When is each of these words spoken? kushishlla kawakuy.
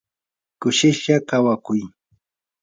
kushishlla 0.59 1.15
kawakuy. 1.29 1.81